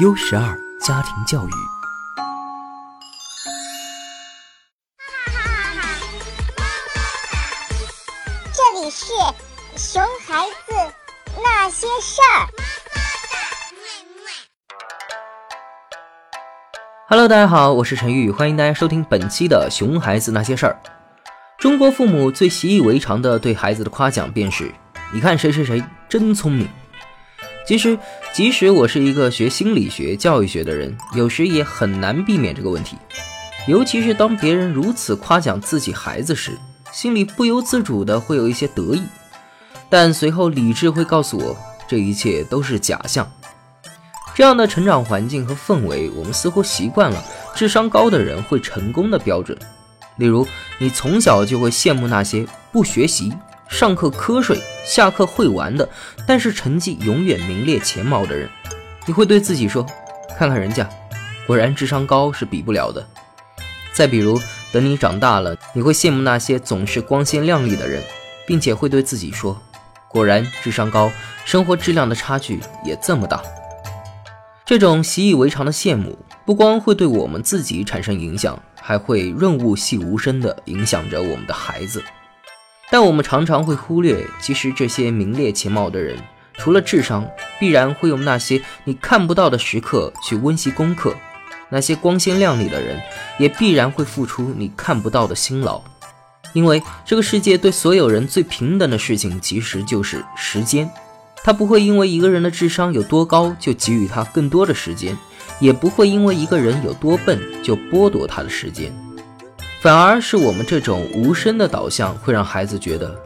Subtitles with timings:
[0.00, 1.50] U 十二家庭教育。
[8.52, 9.06] 这里是
[9.76, 10.94] 熊孩子
[11.42, 12.46] 那些事儿。
[17.08, 20.80] Hello，大家好，我是陈玉，欢迎大家收听本期的《熊孩子那些事儿》。
[21.58, 24.72] 中国父母最习以为常的对孩子的夸奖便是
[25.12, 26.68] ：“你看谁谁谁真聪明。”
[27.68, 27.98] 其实，
[28.32, 32.96] 即使我是一个学心理学、教育学的人，有时也很难避免这个问题。
[33.66, 36.52] 尤其是当别人如此夸奖自己孩子时，
[36.90, 39.02] 心里不由自主的会有一些得意。
[39.90, 41.54] 但随后理智会告诉我，
[41.86, 43.30] 这一切都是假象。
[44.34, 47.22] 这样的成长环境和氛围，我们似乎习惯了
[47.54, 49.54] 智商高的人会成功的标准。
[50.16, 53.30] 例如，你从小就会羡慕那些不学习。
[53.68, 55.88] 上课瞌睡，下课会玩的，
[56.26, 58.48] 但是成绩永远名列前茅的人，
[59.06, 59.86] 你会对自己说
[60.36, 60.88] ：“看看人家，
[61.46, 63.06] 果然智商高是比不了的。”
[63.92, 64.40] 再比如，
[64.72, 68.02] 等你长大了，你会羡慕那些总是光鲜亮丽的人，
[68.46, 69.60] 并且会对自己说
[70.08, 71.12] ：“果然智商高，
[71.44, 73.42] 生活质量的差距也这么大。”
[74.64, 82.02] 这种习以为常的羡慕，不光会对我们自己产生影响，还会润物细无声地影响着我们的孩子。
[82.90, 86.16] 但我们常常会忽略，其实这些名列前茅的人，
[86.54, 87.28] 除了智商，
[87.60, 91.10] 必然会用那些你看不到的时刻去温习功课；
[91.70, 92.98] 那些光鲜亮丽的人，
[93.38, 95.82] 也必然会付出你看不到的辛劳。
[96.54, 100.90] 因为这个世界对所有人最平等的事情，其实就是时间。
[101.44, 105.16] 他不会因为一个人的智商有多高就给予他更多的时间，
[105.60, 108.90] 也不会因为一个人有多笨就剥夺他的时间。
[109.88, 113.18] 反而是我们这种无声的导向，会让孩子觉得，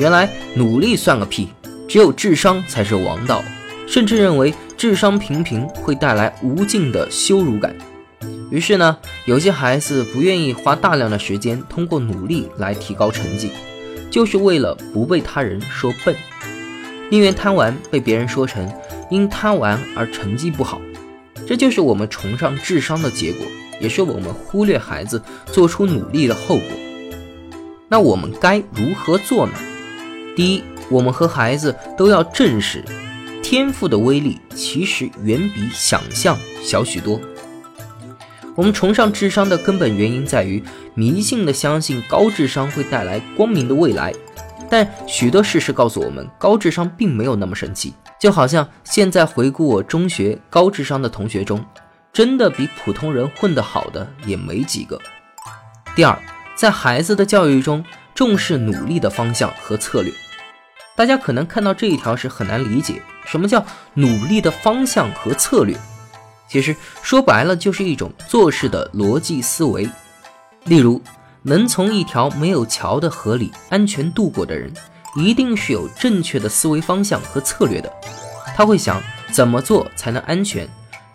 [0.00, 1.50] 原来努力算个屁，
[1.86, 3.40] 只有智商才是王道，
[3.86, 7.72] 甚至认为智商平平会带来无尽的羞辱感。
[8.50, 13.52] 于是呢，有些孩子不愿意花大量的时间通过努力来提高成绩，
[14.10, 16.16] 就是为了不被他人说笨，
[17.10, 18.68] 宁愿贪玩被别人说成
[19.08, 20.80] 因贪玩而成绩不好。
[21.46, 23.46] 这就是我们崇尚智商的结果。
[23.80, 26.66] 也是我们忽略孩子做出努力的后果。
[27.88, 29.52] 那我们该如何做呢？
[30.36, 32.84] 第一，我们和孩子都要正视，
[33.42, 37.20] 天赋的威力其实远比想象小许多。
[38.54, 40.62] 我们崇尚智商的根本原因在于
[40.94, 44.12] 迷信的相信高智商会带来光明的未来，
[44.68, 47.94] 但许多事实告诉我们，高智商并没有那么神奇。
[48.20, 51.64] 就好像现在回顾我中学高智商的同学中。
[52.12, 55.00] 真的比普通人混得好的也没几个。
[55.94, 56.18] 第二，
[56.56, 60.12] 在孩子的教育中，重视努力的方向和策略。
[60.96, 63.64] 大家可能看到这一条时很难理解，什么叫
[63.94, 65.76] 努力的方向和策略？
[66.48, 69.88] 其实说白了就是一种做事的逻辑思维。
[70.64, 71.00] 例如，
[71.42, 74.72] 能从一条没有桥的河里安全渡过的人，
[75.14, 77.92] 一定是有正确的思维方向和策略的。
[78.56, 80.68] 他会想怎么做才能安全。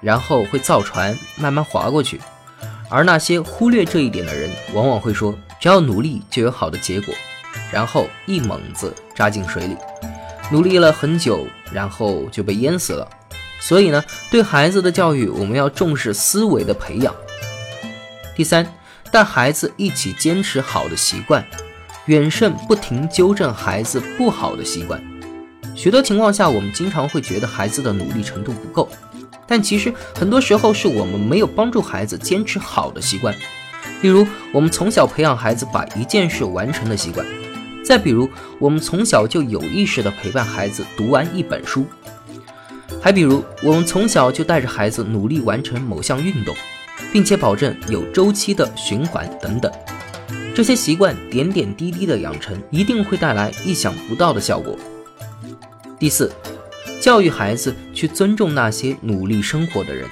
[0.00, 2.20] 然后会造船慢慢划过去，
[2.88, 7.14] 而那些忽略这一点的人，往往会说只要努力就有好的结果，
[7.70, 9.76] 然后一猛子扎进水里，
[10.50, 13.06] 努力了很久，然后就被淹死了。
[13.60, 17.14] 所以呢，对孩子的教育，我们要重视思维的培养。
[18.34, 18.66] 第三，
[19.12, 21.44] 带孩子一起坚持好的习惯，
[22.06, 24.98] 远胜不停纠正孩子不好的习惯。
[25.76, 28.88] 许多情况下，我们经常会觉得孩子的努力程度不够。
[29.50, 33.34] 但其实很多时候是我们没有帮助孩子坚持好的习惯，
[34.00, 37.26] 例如我们从小培养孩子把一件事完成的习惯，
[37.84, 38.30] 再比如
[38.60, 41.84] 我们从小就有意识地陪伴孩子读完一本书，
[43.02, 46.54] 还比如我们从小就带着孩子努力完成某项运动，
[47.12, 49.72] 并且保证有周期的循环等等，
[50.54, 54.78] 这些习惯点点滴滴的养成，一定会带来意想不到的效果。
[55.98, 56.30] 第四。
[57.00, 60.06] 教育孩子去尊重那些努力生活的人。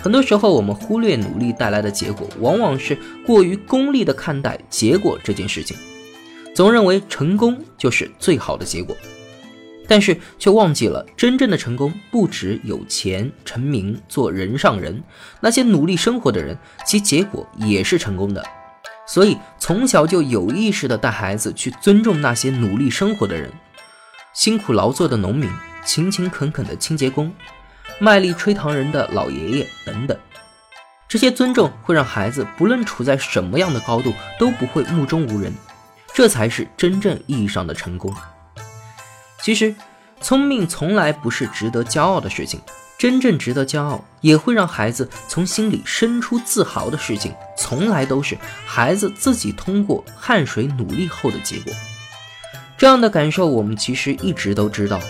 [0.00, 5.76] 很多时候，我们忽略努力带来的结果，往往是过于功利的看待结果这件事情，
[6.56, 8.96] 总认为成功就是最好的结果，
[9.86, 15.00] 但是却忘记了真正的成功不止有钱、成名、做人上人。
[15.40, 18.44] 那些努力生活的人，其结果也是成功的。
[19.06, 23.48] 所以，从小就有意识地带孩子去尊重那些努力生活的人，
[24.34, 25.48] 辛苦劳作的农民。
[25.84, 27.32] 勤勤恳恳的清洁工，
[27.98, 30.18] 卖力吹糖人的老爷爷等等，
[31.08, 35.52] 这些尊重会让孩子不论处在什么样的高度都不会目中无人，
[36.14, 38.14] 这才是真正意义上的成功。
[39.42, 39.74] 其实，
[40.20, 42.60] 聪明从来不是值得骄傲的事情，
[42.96, 51.72] 真正值得骄傲，也会让孩子从心里生出自豪的事情，从来都是孩子自己通过汗水努力后的结果。
[52.78, 55.00] 这样的感受，我们其实一直都知道，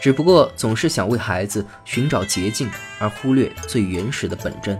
[0.00, 4.78] 只不过总是想为孩子寻找捷径，而忽略最原始的本真。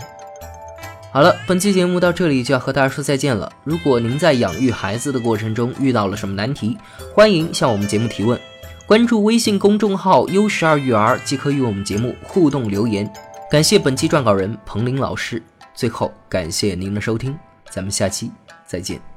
[1.11, 3.51] 好了，本期节目到这里就要和大家说再见了。
[3.65, 6.77] 如果您在养育孩子的过程中遇到了什么难题，
[7.15, 8.39] 欢迎向我们节目提问。
[8.87, 13.11] 关注微信公众号“优十二育儿”即可与我们节目互动留言。
[13.51, 15.43] 感谢本期撰稿人彭林老师。
[15.75, 17.37] 最后，感谢您的收听，
[17.71, 18.31] 咱们下期
[18.67, 19.08] 再见。